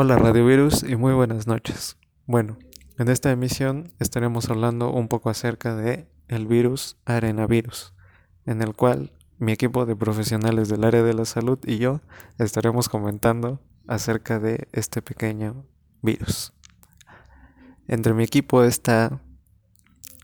Hola 0.00 0.16
Radiovirus 0.16 0.84
y 0.84 0.94
muy 0.94 1.12
buenas 1.12 1.48
noches. 1.48 1.96
Bueno, 2.24 2.56
en 2.98 3.08
esta 3.08 3.32
emisión 3.32 3.92
estaremos 3.98 4.48
hablando 4.48 4.92
un 4.92 5.08
poco 5.08 5.28
acerca 5.28 5.74
de 5.74 6.06
el 6.28 6.46
virus 6.46 6.96
arenavirus, 7.04 7.94
en 8.46 8.62
el 8.62 8.76
cual 8.76 9.10
mi 9.38 9.50
equipo 9.50 9.86
de 9.86 9.96
profesionales 9.96 10.68
del 10.68 10.84
área 10.84 11.02
de 11.02 11.14
la 11.14 11.24
salud 11.24 11.58
y 11.66 11.78
yo 11.78 12.00
estaremos 12.38 12.88
comentando 12.88 13.60
acerca 13.88 14.38
de 14.38 14.68
este 14.70 15.02
pequeño 15.02 15.66
virus. 16.00 16.52
Entre 17.88 18.14
mi 18.14 18.22
equipo 18.22 18.62
está 18.62 19.20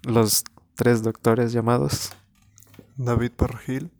los 0.04 0.44
tres 0.76 1.02
doctores 1.02 1.52
llamados 1.52 2.12
David 2.96 3.32
Parragil, 3.32 3.90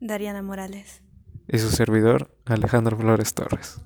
Dariana 0.00 0.42
Morales 0.42 1.00
y 1.48 1.56
su 1.60 1.70
servidor 1.70 2.30
Alejandro 2.44 2.98
Flores 2.98 3.32
Torres. 3.32 3.80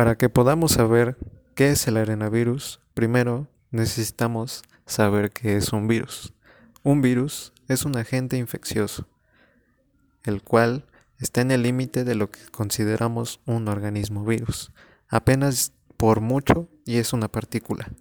Para 0.00 0.16
que 0.16 0.30
podamos 0.30 0.72
saber 0.72 1.18
qué 1.54 1.72
es 1.72 1.86
el 1.86 1.98
arenavirus, 1.98 2.80
primero 2.94 3.48
necesitamos 3.70 4.62
saber 4.86 5.30
qué 5.30 5.58
es 5.58 5.74
un 5.74 5.88
virus. 5.88 6.32
Un 6.82 7.02
virus 7.02 7.52
es 7.68 7.84
un 7.84 7.94
agente 7.98 8.38
infeccioso, 8.38 9.06
el 10.24 10.42
cual 10.42 10.86
está 11.18 11.42
en 11.42 11.50
el 11.50 11.64
límite 11.64 12.04
de 12.04 12.14
lo 12.14 12.30
que 12.30 12.40
consideramos 12.50 13.40
un 13.44 13.68
organismo 13.68 14.24
virus, 14.24 14.72
apenas 15.06 15.74
por 15.98 16.22
mucho 16.22 16.66
y 16.86 16.96
es 16.96 17.12
una 17.12 17.28
partícula, 17.28 17.92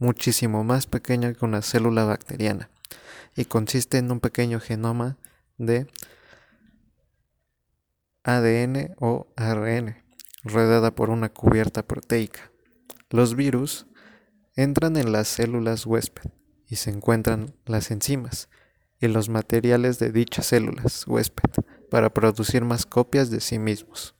muchísimo 0.00 0.64
más 0.64 0.88
pequeña 0.88 1.34
que 1.34 1.44
una 1.44 1.62
célula 1.62 2.04
bacteriana, 2.04 2.68
y 3.36 3.44
consiste 3.44 3.98
en 3.98 4.10
un 4.10 4.18
pequeño 4.18 4.58
genoma 4.58 5.18
de 5.56 5.86
ADN 8.24 8.96
o 8.98 9.28
ARN, 9.36 10.07
rodeada 10.48 10.94
por 10.94 11.10
una 11.10 11.28
cubierta 11.28 11.82
proteica. 11.86 12.50
Los 13.10 13.36
virus 13.36 13.86
entran 14.54 14.96
en 14.96 15.12
las 15.12 15.28
células 15.28 15.86
huésped 15.86 16.30
y 16.66 16.76
se 16.76 16.90
encuentran 16.90 17.54
las 17.64 17.90
enzimas 17.90 18.48
y 19.00 19.08
los 19.08 19.28
materiales 19.28 19.98
de 19.98 20.12
dichas 20.12 20.46
células 20.46 21.06
huésped 21.06 21.50
para 21.90 22.12
producir 22.12 22.64
más 22.64 22.84
copias 22.84 23.30
de 23.30 23.40
sí 23.40 23.58
mismos. 23.58 24.14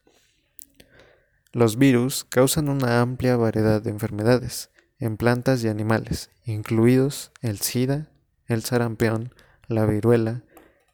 Los 1.53 1.77
virus 1.77 2.25
causan 2.25 2.69
una 2.69 3.01
amplia 3.01 3.37
variedad 3.37 3.83
de 3.83 3.91
enfermedades 3.91 4.71
en 4.99 5.17
plantas 5.17 5.65
y 5.65 5.69
animales, 5.69 6.31
incluidos 6.45 7.33
el 7.41 7.59
SIDA, 7.61 8.11
el 8.47 8.63
sarampión, 8.63 9.35
la 9.67 9.87
viruela 9.87 10.45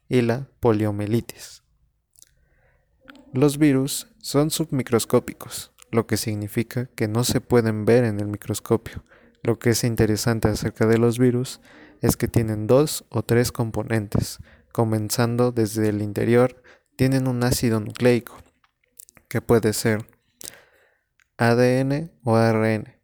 y 0.07 0.21
la 0.21 0.47
poliomielitis. 0.59 1.64
Los 3.35 3.57
virus 3.57 4.07
son 4.21 4.49
submicroscópicos, 4.49 5.73
lo 5.91 6.07
que 6.07 6.15
significa 6.15 6.85
que 6.95 7.09
no 7.09 7.25
se 7.25 7.41
pueden 7.41 7.83
ver 7.83 8.05
en 8.05 8.21
el 8.21 8.27
microscopio. 8.27 9.03
Lo 9.43 9.59
que 9.59 9.71
es 9.71 9.83
interesante 9.83 10.47
acerca 10.47 10.85
de 10.85 10.97
los 10.97 11.19
virus 11.19 11.59
es 11.99 12.15
que 12.15 12.29
tienen 12.29 12.65
dos 12.65 13.03
o 13.09 13.23
tres 13.23 13.51
componentes, 13.51 14.39
comenzando 14.71 15.51
desde 15.51 15.89
el 15.89 16.01
interior, 16.01 16.63
tienen 16.95 17.27
un 17.27 17.43
ácido 17.43 17.81
nucleico, 17.81 18.37
que 19.27 19.41
puede 19.41 19.73
ser 19.73 20.05
ADN 21.35 22.13
o 22.23 22.37
ARN, 22.37 22.95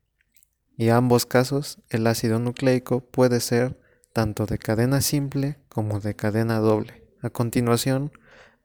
y 0.77 0.87
en 0.87 0.93
ambos 0.93 1.25
casos 1.25 1.79
el 1.89 2.07
ácido 2.07 2.39
nucleico 2.39 3.01
puede 3.01 3.41
ser 3.41 3.77
tanto 4.13 4.45
de 4.45 4.59
cadena 4.59 5.01
simple 5.01 5.59
como 5.67 5.99
de 5.99 6.15
cadena 6.15 6.59
doble. 6.59 7.05
A 7.21 7.29
continuación, 7.29 8.13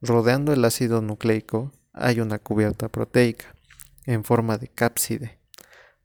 rodeando 0.01 0.53
el 0.53 0.65
ácido 0.65 1.03
nucleico 1.03 1.73
hay 1.93 2.21
una 2.21 2.39
cubierta 2.39 2.89
proteica 2.89 3.55
en 4.05 4.25
forma 4.25 4.59
de 4.59 4.69
cápside 4.69 5.39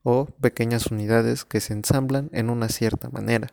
o 0.04 0.26
pequeñas 0.26 0.88
unidades 0.88 1.46
que 1.46 1.60
se 1.60 1.74
ensamblan 1.74 2.30
en 2.34 2.50
una 2.50 2.70
cierta 2.70 3.10
manera. 3.10 3.50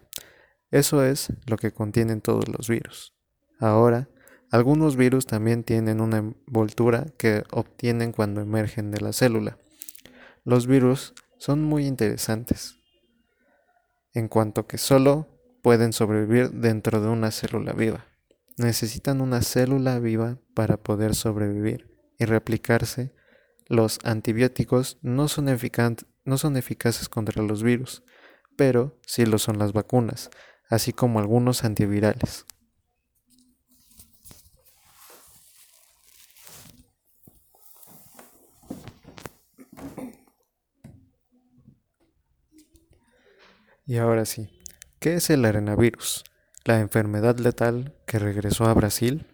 Eso 0.71 1.05
es 1.05 1.33
lo 1.47 1.57
que 1.57 1.73
contienen 1.73 2.21
todos 2.21 2.49
los 2.49 2.69
virus. 2.69 3.15
Ahora, 3.59 4.09
algunos 4.51 4.97
virus 4.97 5.27
también 5.27 5.63
tienen 5.63 6.01
una 6.01 6.19
envoltura 6.19 7.07
que 7.19 7.45
obtienen 7.51 8.13
cuando 8.13 8.41
emergen 8.41 8.91
de 8.91 9.01
la 9.01 9.13
célula. 9.13 9.59
Los 10.45 10.67
virus 10.67 11.15
son 11.37 11.63
muy 11.63 11.87
interesantes, 11.87 12.77
en 14.15 14.29
cuanto 14.29 14.67
que 14.67 14.79
solo 14.79 15.29
pueden 15.63 15.93
sobrevivir 15.93 16.51
dentro 16.51 17.01
de 17.01 17.09
una 17.09 17.31
célula 17.31 17.73
viva. 17.73 18.08
Necesitan 18.59 19.21
una 19.21 19.43
célula 19.43 20.01
viva 20.01 20.37
para 20.53 20.79
poder 20.79 21.15
sobrevivir 21.15 21.97
y 22.19 22.25
replicarse. 22.25 23.15
Los 23.67 24.01
antibióticos 24.03 24.99
no 25.01 25.29
son, 25.29 25.47
no 26.25 26.39
son 26.39 26.57
eficaces 26.57 27.09
contra 27.09 27.41
los 27.41 27.63
virus, 27.63 28.03
pero 28.57 28.99
sí 29.07 29.25
lo 29.27 29.39
son 29.39 29.61
las 29.61 29.73
vacunas, 29.73 30.31
así 30.69 30.93
como 30.93 31.21
algunos 31.21 31.63
antivirales. 31.63 32.47
Y 43.87 43.99
ahora 43.99 44.25
sí, 44.25 44.51
¿qué 44.99 45.15
es 45.15 45.31
el 45.31 45.45
arenavirus? 45.45 46.25
La 46.69 46.81
enfermedad 46.81 47.39
letal 47.39 47.95
que 48.05 48.19
regresó 48.19 48.67
a 48.67 48.75
Brasil. 48.75 49.27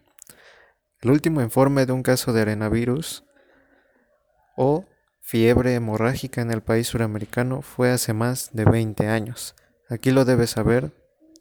El 1.00 1.10
último 1.10 1.42
informe 1.42 1.84
de 1.84 1.90
un 1.90 2.04
caso 2.04 2.32
de 2.32 2.42
arenavirus 2.42 3.24
o 4.56 4.84
fiebre 5.20 5.74
hemorrágica 5.74 6.42
en 6.42 6.52
el 6.52 6.62
país 6.62 6.86
suramericano 6.86 7.60
fue 7.60 7.90
hace 7.90 8.12
más 8.12 8.50
de 8.52 8.64
20 8.64 9.08
años. 9.08 9.56
Aquí 9.90 10.12
lo 10.12 10.24
debes 10.24 10.50
saber 10.50 10.92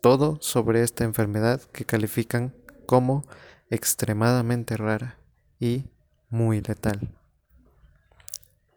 todo 0.02 0.40
sobre 0.42 0.82
esta 0.82 1.04
enfermedad 1.04 1.62
que 1.62 1.86
califican 1.86 2.56
como 2.88 3.24
extremadamente 3.70 4.78
rara 4.78 5.20
y 5.60 5.92
muy 6.28 6.60
letal. 6.62 7.08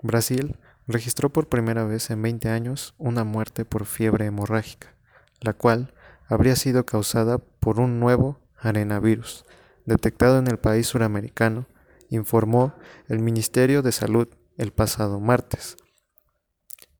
Brasil 0.03 0.59
registró 0.87 1.31
por 1.33 1.49
primera 1.49 1.85
vez 1.85 2.11
en 2.11 2.21
20 2.21 2.51
años 2.51 2.95
una 2.99 3.25
muerte 3.25 3.65
por 3.65 3.87
fiebre 3.87 4.27
hemorrágica, 4.27 4.95
la 5.41 5.55
cual 5.55 5.95
habría 6.29 6.57
sido 6.57 6.87
causada 6.87 7.39
por 7.39 7.81
un 7.81 8.01
nuevo 8.01 8.41
arenavirus 8.59 9.45
detectado 9.85 10.39
en 10.39 10.49
el 10.49 10.59
país 10.59 10.87
suramericano, 10.87 11.67
informó 12.11 12.75
el 13.09 13.21
Ministerio 13.21 13.83
de 13.83 13.93
Salud 13.93 14.29
el 14.57 14.73
pasado 14.73 15.21
martes. 15.21 15.77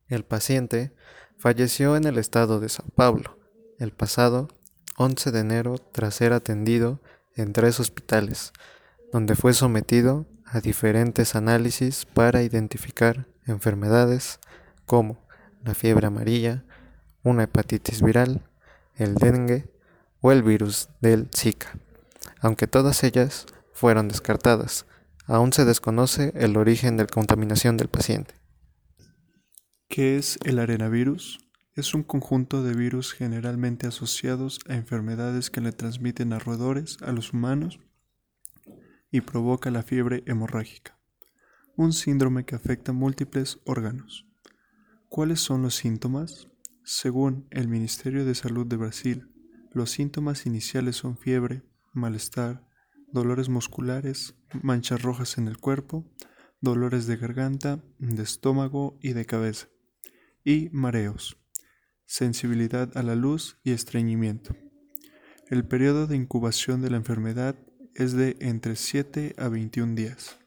El 0.09 0.25
paciente 0.25 0.95
falleció 1.39 1.97
en 1.97 2.05
el 2.05 2.19
estado 2.19 2.61
de 2.61 2.69
Sao 2.69 2.87
Paulo 2.95 3.39
el 3.79 3.93
pasado 3.93 4.49
11 4.97 5.31
de 5.33 5.41
enero 5.41 5.79
tras 5.79 6.15
ser 6.15 6.33
atendido 6.33 7.03
en 7.35 7.53
tres 7.53 7.81
hospitales, 7.81 8.53
donde 9.13 9.35
fue 9.35 9.53
sometido 9.53 10.27
a 10.47 10.61
diferentes 10.61 11.35
análisis 11.35 12.07
para 12.07 12.43
identificar 12.43 13.27
enfermedades 13.47 14.41
como 14.87 15.27
la 15.63 15.75
fiebre 15.75 16.07
amarilla, 16.07 16.65
una 17.23 17.43
hepatitis 17.43 18.01
viral, 18.01 18.49
el 18.97 19.15
dengue 19.15 19.71
o 20.21 20.33
el 20.33 20.43
virus 20.43 20.89
del 21.01 21.29
Zika. 21.35 21.79
Aunque 22.41 22.67
todas 22.67 23.05
ellas 23.05 23.47
fueron 23.73 24.09
descartadas, 24.09 24.87
aún 25.27 25.53
se 25.53 25.65
desconoce 25.65 26.33
el 26.35 26.57
origen 26.57 26.97
de 26.97 27.05
la 27.05 27.09
contaminación 27.09 27.77
del 27.77 27.89
paciente. 27.89 28.35
¿Qué 29.89 30.17
es 30.17 30.39
el 30.45 30.59
arenavirus? 30.59 31.39
Es 31.75 31.95
un 31.95 32.03
conjunto 32.03 32.63
de 32.63 32.75
virus 32.75 33.13
generalmente 33.13 33.87
asociados 33.87 34.61
a 34.69 34.75
enfermedades 34.75 35.51
que 35.51 35.61
le 35.61 35.73
transmiten 35.73 36.33
a 36.33 36.39
roedores 36.39 36.97
a 37.03 37.13
los 37.13 37.33
humanos 37.33 37.79
y 39.11 39.21
provoca 39.21 39.71
la 39.71 39.83
fiebre 39.83 40.23
hemorrágica, 40.27 40.99
un 41.77 41.93
síndrome 41.93 42.45
que 42.45 42.55
afecta 42.55 42.93
múltiples 42.93 43.59
órganos. 43.65 44.27
¿Cuáles 45.09 45.41
son 45.41 45.63
los 45.63 45.75
síntomas? 45.77 46.49
Según 46.89 47.49
el 47.51 47.69
Ministerio 47.69 48.25
de 48.25 48.35
Salud 48.35 48.67
de 48.67 48.77
Brasil, 48.77 49.29
los 49.73 49.91
síntomas 49.91 50.47
iniciales 50.47 50.97
son 50.97 51.19
fiebre, 51.19 51.65
malestar, 51.93 52.67
dolores 53.13 53.49
musculares, 53.49 54.37
manchas 54.63 55.03
rojas 55.03 55.37
en 55.37 55.49
el 55.49 55.59
cuerpo, 55.59 56.11
dolores 56.61 57.07
de 57.07 57.17
garganta, 57.17 57.83
de 57.99 58.23
estómago 58.23 58.99
y 59.03 59.15
de 59.15 59.27
cabeza, 59.27 59.69
y 60.45 60.71
mareos 60.71 61.37
sensibilidad 62.07 62.97
a 62.97 63.03
la 63.03 63.17
luz 63.17 63.59
y 63.65 63.73
estreñimiento. 63.73 64.57
El 65.49 65.67
periodo 65.67 66.07
de 66.07 66.17
incubación 66.17 66.81
de 66.81 66.91
la 66.91 66.97
enfermedad 66.97 67.57
es 67.95 68.13
de 68.13 68.37
entre 68.41 68.77
7 68.77 69.35
a 69.37 69.49
21 69.49 69.95
días. 69.95 70.39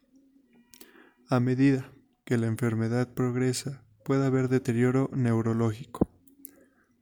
A 1.27 1.39
medida 1.39 1.91
que 2.25 2.37
la 2.37 2.47
enfermedad 2.47 3.13
progresa, 3.13 3.83
puede 4.03 4.25
haber 4.25 4.49
deterioro 4.49 5.09
neurológico, 5.13 6.08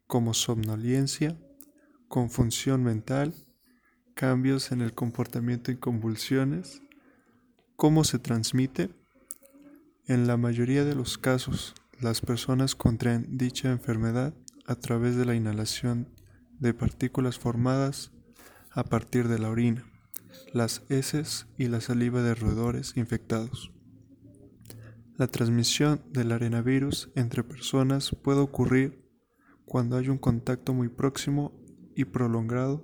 como 0.08 0.34
somnolencia, 0.34 1.38
confusión 2.08 2.84
mental, 2.84 3.34
cambios 4.16 4.72
en 4.72 4.82
el 4.82 4.94
comportamiento 4.94 5.72
y 5.72 5.78
convulsiones, 5.78 6.82
cómo 7.76 8.04
se 8.04 8.20
transmite, 8.20 8.90
En 10.10 10.26
la 10.26 10.38
mayoría 10.38 10.86
de 10.86 10.96
los 10.96 11.18
casos, 11.18 11.76
las 12.00 12.22
personas 12.22 12.76
contraen 12.76 13.38
dicha 13.38 13.70
enfermedad 13.70 14.34
a 14.66 14.76
través 14.76 15.18
de 15.18 15.26
la 15.26 15.36
inhalación 15.36 16.08
de 16.60 16.74
partículas 16.74 17.38
formadas 17.38 18.14
a 18.72 18.86
partir 18.86 19.28
de 19.28 19.38
la 19.38 19.50
orina, 19.50 19.84
las 20.54 20.84
heces 20.88 21.48
y 21.58 21.68
la 21.68 21.82
saliva 21.82 22.22
de 22.22 22.36
roedores 22.36 22.96
infectados. 22.96 23.74
La 25.18 25.28
transmisión 25.28 26.02
del 26.12 26.32
arenavirus 26.32 27.10
entre 27.16 27.44
personas 27.44 28.16
puede 28.22 28.40
ocurrir 28.40 29.07
cuando 29.68 29.98
hay 29.98 30.10
un 30.10 30.18
contacto 30.18 30.74
muy 30.74 30.90
próximo 30.90 31.54
y 31.96 32.06
prolongado 32.06 32.84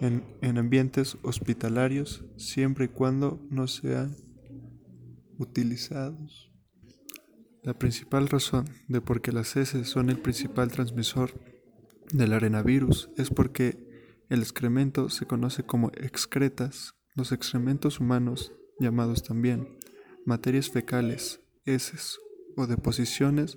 en, 0.00 0.24
en, 0.42 0.58
ambientes 0.58 1.16
hospitalarios 1.22 2.24
siempre 2.36 2.86
y 2.86 2.88
cuando 2.88 3.40
no 3.50 3.66
sean 3.66 4.14
utilizados. 5.38 6.52
La 7.62 7.74
principal 7.78 8.28
razón 8.28 8.66
de 8.88 9.00
por 9.00 9.22
qué 9.22 9.32
las 9.32 9.56
heces 9.56 9.88
son 9.88 10.10
el 10.10 10.20
principal 10.20 10.70
transmisor 10.70 11.32
del 12.12 12.32
arenavirus 12.32 13.10
es 13.16 13.30
porque 13.30 13.88
el 14.28 14.40
excremento 14.40 15.08
se 15.08 15.26
conoce 15.26 15.62
como 15.62 15.90
excretas. 15.94 16.94
Los 17.14 17.32
excrementos 17.32 17.98
humanos, 17.98 18.52
llamados 18.78 19.22
también 19.22 19.78
materias 20.28 20.68
fecales, 20.68 21.40
heces 21.64 22.18
o 22.54 22.66
deposiciones, 22.66 23.56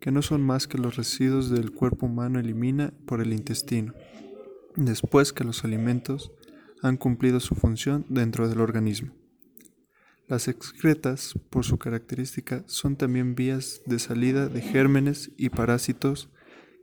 que 0.00 0.10
no 0.10 0.22
son 0.22 0.42
más 0.42 0.66
que 0.66 0.78
los 0.78 0.96
residuos 0.96 1.50
del 1.50 1.72
cuerpo 1.72 2.06
humano 2.06 2.38
elimina 2.38 2.92
por 3.06 3.20
el 3.20 3.32
intestino, 3.32 3.94
después 4.76 5.32
que 5.32 5.44
los 5.44 5.64
alimentos 5.64 6.32
han 6.82 6.96
cumplido 6.96 7.40
su 7.40 7.54
función 7.54 8.04
dentro 8.08 8.48
del 8.48 8.60
organismo. 8.60 9.12
Las 10.28 10.46
excretas, 10.46 11.34
por 11.48 11.64
su 11.64 11.78
característica, 11.78 12.62
son 12.66 12.96
también 12.96 13.34
vías 13.34 13.80
de 13.86 13.98
salida 13.98 14.48
de 14.48 14.60
gérmenes 14.60 15.30
y 15.38 15.48
parásitos 15.48 16.28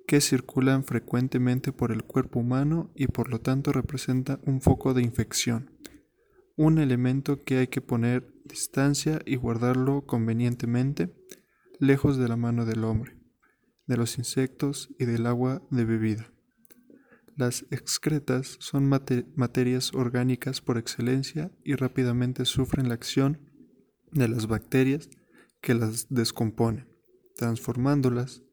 que 0.08 0.22
circulan 0.22 0.84
frecuentemente 0.84 1.72
por 1.72 1.92
el 1.92 2.04
cuerpo 2.04 2.40
humano 2.40 2.92
y 2.96 3.08
por 3.08 3.30
lo 3.30 3.40
tanto 3.40 3.72
representa 3.72 4.40
un 4.46 4.62
foco 4.62 4.94
de 4.94 5.04
infección, 5.04 5.72
un 6.56 6.80
elemento 6.80 7.44
que 7.44 7.58
hay 7.58 7.68
que 7.68 7.82
poner 7.82 8.28
distancia 8.46 9.20
y 9.26 9.36
guardarlo 9.36 10.06
convenientemente 10.06 11.14
lejos 11.80 12.18
de 12.18 12.28
la 12.28 12.36
mano 12.36 12.66
del 12.66 12.84
hombre, 12.84 13.18
de 13.88 13.98
los 13.98 14.18
insectos 14.18 14.90
y 15.00 15.06
del 15.06 15.26
agua 15.26 15.62
de 15.72 15.86
bebida. 15.86 16.32
Las 17.36 17.66
excretas 17.70 18.56
son 18.60 18.88
materias 18.88 19.94
orgánicas 19.94 20.62
por 20.62 20.78
excelencia 20.78 21.52
y 21.64 21.76
rápidamente 21.76 22.46
sufren 22.46 22.88
la 22.88 22.96
acción 22.96 23.52
de 24.12 24.30
las 24.30 24.48
bacterias 24.48 25.10
que 25.62 25.74
las 25.74 26.08
descomponen, 26.10 26.88
transformándolas 27.36 28.44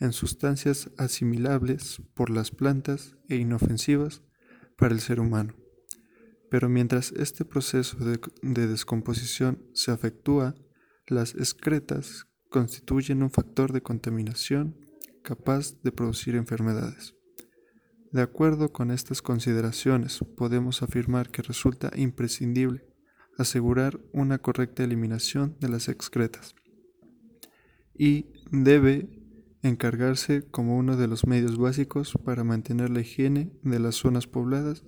en 0.00 0.12
sustancias 0.12 0.90
asimilables 0.98 2.02
por 2.14 2.30
las 2.30 2.50
plantas 2.50 3.16
e 3.28 3.36
inofensivas 3.36 4.22
para 4.76 4.92
el 4.92 5.00
ser 5.00 5.20
humano. 5.20 5.54
Pero 6.50 6.68
mientras 6.68 7.12
este 7.12 7.44
proceso 7.44 7.96
de, 7.98 8.18
de 8.42 8.66
descomposición 8.66 9.62
se 9.72 9.92
efectúa, 9.92 10.56
las 11.06 11.36
excretas 11.36 12.26
constituyen 12.52 13.22
un 13.22 13.30
factor 13.30 13.72
de 13.72 13.82
contaminación 13.82 14.76
capaz 15.22 15.80
de 15.82 15.90
producir 15.90 16.36
enfermedades. 16.36 17.16
De 18.12 18.22
acuerdo 18.22 18.72
con 18.72 18.90
estas 18.90 19.22
consideraciones, 19.22 20.20
podemos 20.36 20.82
afirmar 20.82 21.30
que 21.30 21.42
resulta 21.42 21.90
imprescindible 21.96 22.86
asegurar 23.38 23.98
una 24.12 24.38
correcta 24.38 24.84
eliminación 24.84 25.56
de 25.60 25.70
las 25.70 25.88
excretas 25.88 26.54
y 27.96 28.26
debe 28.50 29.08
encargarse 29.62 30.42
como 30.50 30.76
uno 30.76 30.96
de 30.96 31.08
los 31.08 31.26
medios 31.26 31.56
básicos 31.56 32.12
para 32.24 32.44
mantener 32.44 32.90
la 32.90 33.00
higiene 33.00 33.50
de 33.62 33.78
las 33.78 33.94
zonas 33.94 34.26
pobladas 34.26 34.84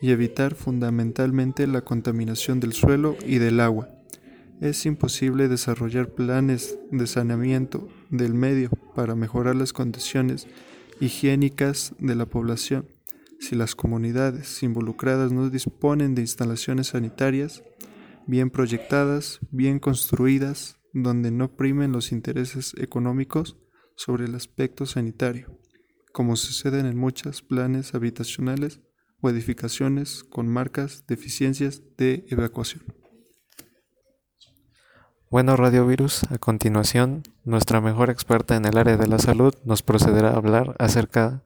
y 0.00 0.10
evitar 0.10 0.54
fundamentalmente 0.54 1.66
la 1.66 1.82
contaminación 1.82 2.58
del 2.58 2.72
suelo 2.72 3.16
y 3.24 3.38
del 3.38 3.60
agua. 3.60 3.93
Es 4.64 4.86
imposible 4.86 5.48
desarrollar 5.48 6.14
planes 6.14 6.78
de 6.90 7.06
saneamiento 7.06 7.86
del 8.08 8.32
medio 8.32 8.70
para 8.94 9.14
mejorar 9.14 9.56
las 9.56 9.74
condiciones 9.74 10.46
higiénicas 11.00 11.92
de 11.98 12.14
la 12.14 12.24
población 12.24 12.88
si 13.40 13.56
las 13.56 13.74
comunidades 13.74 14.62
involucradas 14.62 15.32
no 15.32 15.50
disponen 15.50 16.14
de 16.14 16.22
instalaciones 16.22 16.86
sanitarias 16.86 17.62
bien 18.26 18.48
proyectadas, 18.48 19.38
bien 19.50 19.78
construidas, 19.80 20.78
donde 20.94 21.30
no 21.30 21.54
primen 21.56 21.92
los 21.92 22.10
intereses 22.10 22.72
económicos 22.78 23.58
sobre 23.96 24.24
el 24.24 24.34
aspecto 24.34 24.86
sanitario, 24.86 25.60
como 26.14 26.36
sucede 26.36 26.80
en 26.80 26.96
muchos 26.96 27.42
planes 27.42 27.94
habitacionales 27.94 28.80
o 29.20 29.28
edificaciones 29.28 30.24
con 30.24 30.48
marcas 30.48 31.04
deficiencias 31.06 31.82
de 31.98 32.24
evacuación. 32.30 32.93
Bueno, 35.30 35.56
Radiovirus, 35.56 36.24
a 36.30 36.38
continuación, 36.38 37.22
nuestra 37.44 37.80
mejor 37.80 38.10
experta 38.10 38.56
en 38.56 38.66
el 38.66 38.78
área 38.78 38.96
de 38.96 39.08
la 39.08 39.18
salud 39.18 39.54
nos 39.64 39.82
procederá 39.82 40.30
a 40.30 40.36
hablar 40.36 40.76
acerca 40.78 41.42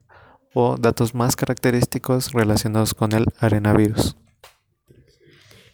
o 0.53 0.77
datos 0.77 1.15
más 1.15 1.37
característicos 1.37 2.33
relacionados 2.33 2.95
con 2.95 3.13
el 3.13 3.27
arenavirus. 3.39 4.17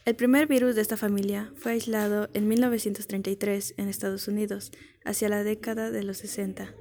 El 0.05 0.17
primer 0.17 0.47
virus 0.47 0.75
de 0.75 0.83
esta 0.83 0.99
familia 0.99 1.51
fue 1.57 1.73
aislado 1.73 2.29
en 2.35 2.47
1933 2.47 3.75
en 3.79 3.89
Estados 3.89 4.29
Unidos, 4.29 4.71
hacia 5.03 5.31
la 5.31 5.43
década 5.43 5.91
de 5.91 6.03
los 6.03 6.19
60. 6.19 6.75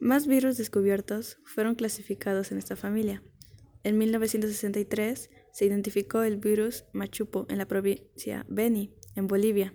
Más 0.00 0.28
virus 0.28 0.56
descubiertos 0.56 1.38
fueron 1.44 1.74
clasificados 1.74 2.52
en 2.52 2.58
esta 2.58 2.76
familia. 2.76 3.22
En 3.82 3.98
1963 3.98 5.30
se 5.52 5.64
identificó 5.64 6.22
el 6.22 6.36
virus 6.36 6.84
Machupo 6.92 7.46
en 7.48 7.58
la 7.58 7.66
provincia 7.66 8.46
Beni, 8.48 8.94
en 9.16 9.26
Bolivia. 9.26 9.74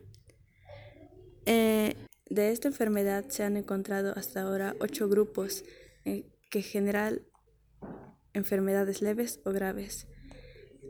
Eh, 1.46 1.96
de 2.30 2.52
esta 2.52 2.68
enfermedad 2.68 3.25
se 3.30 3.44
han 3.44 3.58
encontrado 3.58 4.14
hasta 4.16 4.42
ahora 4.42 4.75
ocho 4.80 5.08
grupos 5.08 5.64
eh, 6.06 6.32
que 6.50 6.62
generan 6.62 7.22
enfermedades 8.34 9.02
leves 9.02 9.40
o 9.46 9.52
graves 9.52 10.08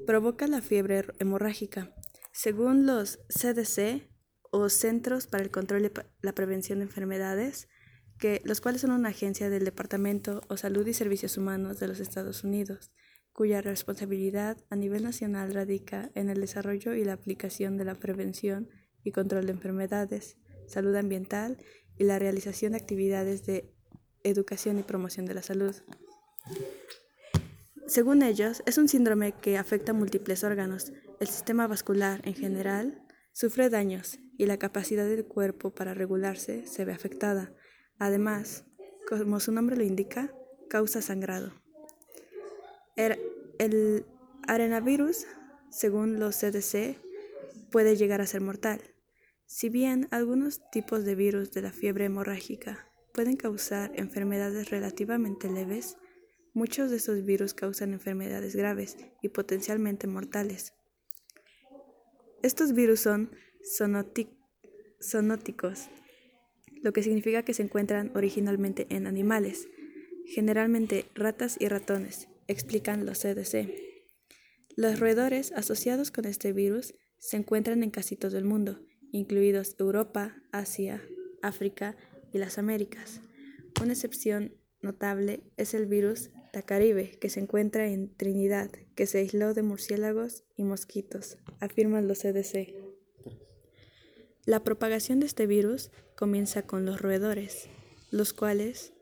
provoca 0.05 0.47
la 0.47 0.61
fiebre 0.61 1.05
hemorrágica. 1.19 1.93
Según 2.31 2.85
los 2.85 3.19
CDC 3.29 4.07
o 4.51 4.69
Centros 4.69 5.27
para 5.27 5.43
el 5.43 5.51
Control 5.51 5.85
y 5.85 5.91
la 6.21 6.33
Prevención 6.33 6.79
de 6.79 6.85
Enfermedades, 6.85 7.67
que, 8.19 8.41
los 8.45 8.61
cuales 8.61 8.81
son 8.81 8.91
una 8.91 9.09
agencia 9.09 9.49
del 9.49 9.65
Departamento 9.65 10.41
o 10.47 10.57
Salud 10.57 10.85
y 10.87 10.93
Servicios 10.93 11.37
Humanos 11.37 11.79
de 11.79 11.87
los 11.87 11.99
Estados 11.99 12.43
Unidos, 12.43 12.91
cuya 13.33 13.61
responsabilidad 13.61 14.57
a 14.69 14.75
nivel 14.75 15.03
nacional 15.03 15.53
radica 15.53 16.11
en 16.15 16.29
el 16.29 16.39
desarrollo 16.39 16.93
y 16.93 17.03
la 17.03 17.13
aplicación 17.13 17.77
de 17.77 17.85
la 17.85 17.95
prevención 17.95 18.69
y 19.03 19.11
control 19.11 19.45
de 19.45 19.53
enfermedades, 19.53 20.37
salud 20.67 20.95
ambiental 20.95 21.57
y 21.97 22.03
la 22.03 22.19
realización 22.19 22.73
de 22.73 22.79
actividades 22.79 23.45
de 23.45 23.73
educación 24.23 24.79
y 24.79 24.83
promoción 24.83 25.25
de 25.25 25.33
la 25.33 25.41
salud. 25.41 25.75
Según 27.87 28.23
ellos, 28.23 28.63
es 28.65 28.77
un 28.77 28.87
síndrome 28.87 29.33
que 29.33 29.57
afecta 29.57 29.91
a 29.91 29.95
múltiples 29.95 30.43
órganos. 30.43 30.91
El 31.19 31.27
sistema 31.27 31.67
vascular 31.67 32.21
en 32.27 32.33
general 32.33 33.05
sufre 33.31 33.69
daños 33.69 34.19
y 34.37 34.47
la 34.47 34.57
capacidad 34.57 35.05
del 35.05 35.25
cuerpo 35.25 35.73
para 35.73 35.93
regularse 35.93 36.65
se 36.65 36.85
ve 36.85 36.93
afectada. 36.93 37.53
Además, 37.99 38.65
como 39.07 39.39
su 39.39 39.51
nombre 39.51 39.77
lo 39.77 39.83
indica, 39.83 40.33
causa 40.67 41.01
sangrado. 41.01 41.53
Er, 42.95 43.19
el, 43.59 44.05
arenavirus, 44.47 45.25
según 45.69 46.19
los 46.19 46.37
CDC, 46.37 46.97
puede 47.71 47.95
llegar 47.95 48.21
a 48.21 48.27
ser 48.27 48.41
mortal. 48.41 48.81
Si 49.45 49.69
bien 49.69 50.07
algunos 50.11 50.61
tipos 50.71 51.05
de 51.05 51.15
virus 51.15 51.51
de 51.51 51.61
la 51.61 51.71
fiebre 51.71 52.05
hemorrágica 52.05 52.91
pueden 53.13 53.37
causar 53.37 53.91
enfermedades 53.95 54.69
relativamente 54.69 55.49
leves, 55.49 55.97
Muchos 56.55 56.89
de 56.89 56.95
estos 56.95 57.25
virus 57.25 57.53
causan 57.53 57.91
enfermedades 57.91 58.55
graves 58.55 58.95
y 59.21 59.27
potencialmente 59.27 60.07
mortales. 60.07 60.73
Estos 62.43 62.71
virus 62.71 63.01
son 63.01 63.29
zoonóticos, 65.01 65.89
lo 66.81 66.93
que 66.93 67.03
significa 67.03 67.43
que 67.43 67.53
se 67.53 67.63
encuentran 67.63 68.13
originalmente 68.15 68.87
en 68.89 69.05
animales, 69.05 69.67
generalmente 70.27 71.07
ratas 71.13 71.57
y 71.59 71.67
ratones, 71.67 72.29
explican 72.47 73.05
los 73.05 73.19
CDC. 73.19 73.69
Los 74.77 75.01
roedores 75.01 75.51
asociados 75.51 76.09
con 76.09 76.23
este 76.23 76.53
virus 76.53 76.95
se 77.17 77.35
encuentran 77.35 77.83
en 77.83 77.91
casi 77.91 78.15
todo 78.15 78.37
el 78.37 78.45
mundo, 78.45 78.79
incluidos 79.17 79.75
Europa, 79.79 80.35
Asia, 80.51 81.01
África 81.41 81.95
y 82.33 82.37
las 82.37 82.57
Américas. 82.57 83.21
Una 83.81 83.93
excepción 83.93 84.53
notable 84.81 85.43
es 85.57 85.73
el 85.73 85.85
virus 85.85 86.29
Caribe, 86.63 87.17
que 87.19 87.29
se 87.29 87.39
encuentra 87.39 87.87
en 87.87 88.15
Trinidad, 88.15 88.71
que 88.95 89.05
se 89.05 89.19
aisló 89.19 89.53
de 89.53 89.63
murciélagos 89.63 90.43
y 90.55 90.63
mosquitos, 90.63 91.37
afirman 91.59 92.07
los 92.07 92.19
CDC. 92.19 92.73
La 94.45 94.63
propagación 94.63 95.19
de 95.19 95.25
este 95.25 95.47
virus 95.47 95.91
comienza 96.15 96.63
con 96.63 96.85
los 96.85 97.01
roedores, 97.01 97.67
los 98.11 98.33
cuales 98.33 98.93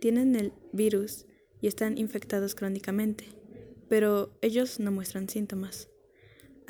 tienen 0.00 0.34
el 0.34 0.52
virus 0.72 1.26
y 1.60 1.68
están 1.68 1.98
infectados 1.98 2.54
crónicamente, 2.54 3.24
pero 3.88 4.36
ellos 4.42 4.80
no 4.80 4.90
muestran 4.90 5.28
síntomas. 5.28 5.89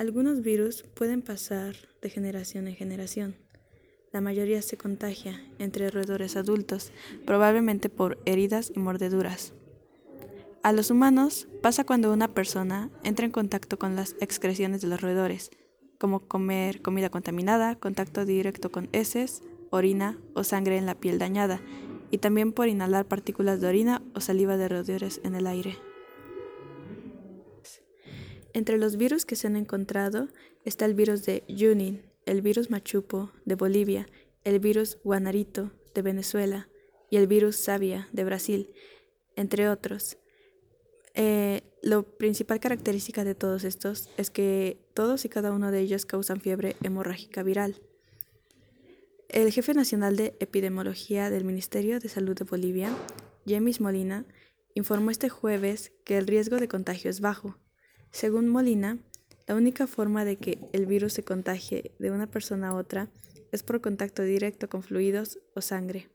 Algunos 0.00 0.40
virus 0.40 0.82
pueden 0.94 1.20
pasar 1.20 1.76
de 2.00 2.08
generación 2.08 2.66
en 2.68 2.74
generación. 2.74 3.36
La 4.14 4.22
mayoría 4.22 4.62
se 4.62 4.78
contagia 4.78 5.38
entre 5.58 5.90
roedores 5.90 6.36
adultos, 6.36 6.90
probablemente 7.26 7.90
por 7.90 8.16
heridas 8.24 8.72
y 8.74 8.78
mordeduras. 8.78 9.52
A 10.62 10.72
los 10.72 10.90
humanos 10.90 11.48
pasa 11.60 11.84
cuando 11.84 12.14
una 12.14 12.28
persona 12.28 12.88
entra 13.04 13.26
en 13.26 13.30
contacto 13.30 13.78
con 13.78 13.94
las 13.94 14.16
excreciones 14.22 14.80
de 14.80 14.88
los 14.88 15.02
roedores, 15.02 15.50
como 15.98 16.20
comer 16.20 16.80
comida 16.80 17.10
contaminada, 17.10 17.74
contacto 17.74 18.24
directo 18.24 18.72
con 18.72 18.88
heces, 18.92 19.42
orina 19.68 20.16
o 20.32 20.44
sangre 20.44 20.78
en 20.78 20.86
la 20.86 20.94
piel 20.94 21.18
dañada, 21.18 21.60
y 22.10 22.16
también 22.16 22.52
por 22.52 22.68
inhalar 22.68 23.04
partículas 23.04 23.60
de 23.60 23.66
orina 23.66 24.02
o 24.14 24.22
saliva 24.22 24.56
de 24.56 24.66
roedores 24.66 25.20
en 25.24 25.34
el 25.34 25.46
aire. 25.46 25.76
Entre 28.52 28.78
los 28.78 28.96
virus 28.96 29.24
que 29.24 29.36
se 29.36 29.46
han 29.46 29.56
encontrado 29.56 30.28
está 30.64 30.84
el 30.84 30.94
virus 30.94 31.24
de 31.24 31.44
Junin, 31.48 32.02
el 32.26 32.42
virus 32.42 32.70
Machupo 32.70 33.30
de 33.44 33.54
Bolivia, 33.54 34.08
el 34.44 34.58
virus 34.58 34.98
Guanarito 35.04 35.72
de 35.94 36.02
Venezuela 36.02 36.68
y 37.10 37.16
el 37.16 37.26
virus 37.26 37.56
Savia 37.56 38.08
de 38.12 38.24
Brasil, 38.24 38.70
entre 39.36 39.68
otros. 39.68 40.18
Eh, 41.14 41.62
lo 41.82 42.02
principal 42.02 42.60
característica 42.60 43.24
de 43.24 43.34
todos 43.34 43.64
estos 43.64 44.10
es 44.16 44.30
que 44.30 44.78
todos 44.94 45.24
y 45.24 45.28
cada 45.28 45.52
uno 45.52 45.70
de 45.70 45.80
ellos 45.80 46.06
causan 46.06 46.40
fiebre 46.40 46.76
hemorrágica 46.82 47.42
viral. 47.42 47.80
El 49.28 49.52
jefe 49.52 49.74
nacional 49.74 50.16
de 50.16 50.36
epidemiología 50.40 51.30
del 51.30 51.44
Ministerio 51.44 52.00
de 52.00 52.08
Salud 52.08 52.36
de 52.36 52.44
Bolivia, 52.44 52.90
Jemis 53.46 53.80
Molina, 53.80 54.26
informó 54.74 55.10
este 55.10 55.28
jueves 55.28 55.92
que 56.04 56.18
el 56.18 56.26
riesgo 56.26 56.56
de 56.56 56.68
contagio 56.68 57.10
es 57.10 57.20
bajo. 57.20 57.56
Según 58.10 58.48
Molina, 58.48 58.98
la 59.46 59.54
única 59.54 59.86
forma 59.86 60.24
de 60.24 60.36
que 60.36 60.58
el 60.72 60.86
virus 60.86 61.14
se 61.14 61.24
contagie 61.24 61.92
de 61.98 62.10
una 62.10 62.26
persona 62.26 62.68
a 62.68 62.74
otra 62.74 63.08
es 63.52 63.62
por 63.62 63.80
contacto 63.80 64.22
directo 64.22 64.68
con 64.68 64.82
fluidos 64.82 65.38
o 65.54 65.60
sangre. 65.60 66.08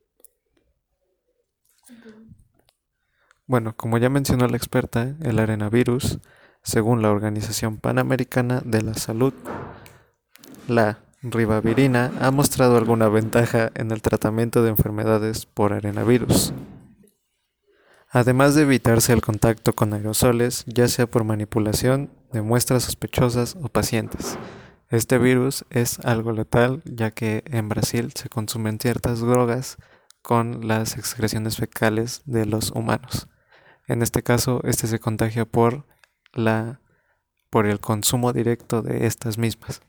Bueno, 3.47 3.75
como 3.75 3.97
ya 3.97 4.09
mencionó 4.09 4.47
la 4.47 4.57
experta, 4.57 5.15
el 5.21 5.37
arenavirus, 5.39 6.19
según 6.63 7.01
la 7.01 7.11
Organización 7.11 7.77
Panamericana 7.77 8.61
de 8.65 8.81
la 8.81 8.95
Salud, 8.95 9.33
la 10.67 10.99
ribavirina 11.21 12.11
ha 12.19 12.31
mostrado 12.31 12.77
alguna 12.77 13.07
ventaja 13.07 13.71
en 13.75 13.91
el 13.91 14.01
tratamiento 14.01 14.63
de 14.63 14.69
enfermedades 14.69 15.45
por 15.45 15.73
arenavirus. 15.73 16.53
Además 18.09 18.55
de 18.55 18.63
evitarse 18.63 19.13
el 19.13 19.21
contacto 19.21 19.73
con 19.73 19.93
aerosoles, 19.93 20.63
ya 20.67 20.87
sea 20.87 21.07
por 21.07 21.23
manipulación 21.23 22.11
de 22.31 22.41
muestras 22.41 22.83
sospechosas 22.83 23.57
o 23.61 23.69
pacientes. 23.69 24.37
Este 24.89 25.17
virus 25.17 25.65
es 25.69 25.99
algo 25.99 26.31
letal 26.31 26.81
ya 26.85 27.11
que 27.11 27.43
en 27.47 27.69
Brasil 27.69 28.11
se 28.15 28.29
consumen 28.29 28.79
ciertas 28.79 29.19
drogas 29.19 29.77
con 30.21 30.67
las 30.67 30.97
excreciones 30.97 31.57
fecales 31.57 32.21
de 32.25 32.45
los 32.45 32.71
humanos. 32.71 33.27
En 33.87 34.01
este 34.01 34.23
caso, 34.23 34.61
este 34.63 34.87
se 34.87 34.99
contagia 34.99 35.45
por 35.45 35.85
la 36.33 36.79
por 37.49 37.67
el 37.67 37.79
consumo 37.79 38.33
directo 38.33 38.81
de 38.81 39.05
estas 39.05 39.37
mismas. 39.37 39.81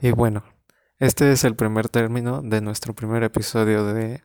Y 0.00 0.10
bueno, 0.10 0.44
este 0.98 1.32
es 1.32 1.44
el 1.44 1.56
primer 1.56 1.88
término 1.88 2.42
de 2.42 2.60
nuestro 2.60 2.94
primer 2.94 3.22
episodio 3.22 3.86
de 3.86 4.22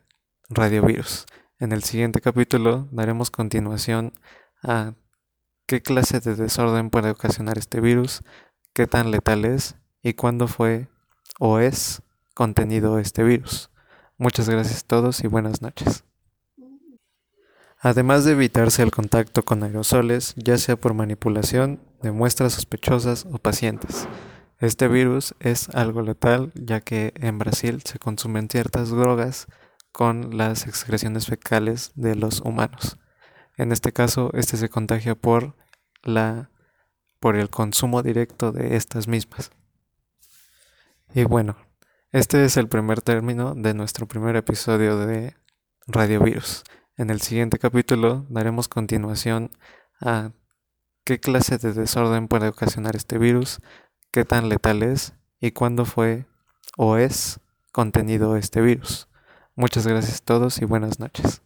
Radiovirus. 0.49 1.25
En 1.59 1.71
el 1.71 1.81
siguiente 1.81 2.21
capítulo 2.21 2.87
daremos 2.91 3.31
continuación 3.31 4.13
a 4.61 4.93
qué 5.65 5.81
clase 5.81 6.19
de 6.19 6.35
desorden 6.35 6.91
puede 6.91 7.09
ocasionar 7.09 7.57
este 7.57 7.81
virus, 7.81 8.21
qué 8.73 8.85
tan 8.85 9.09
letal 9.09 9.43
es 9.43 9.75
y 10.03 10.13
cuándo 10.13 10.47
fue 10.47 10.87
o 11.39 11.57
es 11.57 12.03
contenido 12.35 12.99
este 12.99 13.23
virus. 13.23 13.71
Muchas 14.19 14.47
gracias 14.47 14.83
a 14.83 14.87
todos 14.87 15.23
y 15.23 15.27
buenas 15.27 15.63
noches. 15.63 16.03
Además 17.79 18.23
de 18.23 18.33
evitarse 18.33 18.83
el 18.83 18.91
contacto 18.91 19.43
con 19.43 19.63
aerosoles, 19.63 20.35
ya 20.35 20.59
sea 20.59 20.75
por 20.75 20.93
manipulación 20.93 21.79
de 22.03 22.11
muestras 22.11 22.53
sospechosas 22.53 23.25
o 23.31 23.39
pacientes. 23.39 24.07
Este 24.59 24.87
virus 24.87 25.33
es 25.39 25.69
algo 25.69 26.03
letal 26.03 26.51
ya 26.53 26.81
que 26.81 27.13
en 27.15 27.39
Brasil 27.39 27.81
se 27.83 27.97
consumen 27.97 28.47
ciertas 28.47 28.89
drogas 28.89 29.47
con 29.91 30.37
las 30.37 30.67
excreciones 30.67 31.27
fecales 31.27 31.91
de 31.95 32.15
los 32.15 32.41
humanos. 32.41 32.97
En 33.57 33.71
este 33.71 33.91
caso, 33.91 34.31
este 34.33 34.57
se 34.57 34.69
contagia 34.69 35.15
por 35.15 35.55
la 36.03 36.51
por 37.19 37.35
el 37.35 37.49
consumo 37.49 38.03
directo 38.03 38.51
de 38.51 38.75
estas 38.75 39.07
mismas. 39.07 39.51
Y 41.13 41.23
bueno, 41.23 41.57
este 42.11 42.45
es 42.45 42.57
el 42.57 42.67
primer 42.67 43.01
término 43.01 43.55
de 43.55 43.73
nuestro 43.73 44.07
primer 44.07 44.35
episodio 44.35 44.97
de 44.99 45.35
Radiovirus. 45.87 46.63
En 46.95 47.09
el 47.09 47.21
siguiente 47.21 47.59
capítulo 47.59 48.25
daremos 48.29 48.67
continuación 48.67 49.51
a 49.99 50.31
qué 51.03 51.19
clase 51.19 51.57
de 51.57 51.73
desorden 51.73 52.27
puede 52.27 52.47
ocasionar 52.47 52.95
este 52.95 53.17
virus, 53.17 53.61
qué 54.11 54.25
tan 54.25 54.49
letal 54.49 54.83
es 54.83 55.13
y 55.39 55.51
cuándo 55.51 55.85
fue 55.85 56.25
o 56.77 56.97
es 56.97 57.39
contenido 57.71 58.35
este 58.37 58.61
virus. 58.61 59.07
Muchas 59.57 59.87
gracias 59.87 60.21
a 60.21 60.23
todos 60.23 60.61
y 60.61 60.65
buenas 60.65 60.99
noches. 60.99 61.41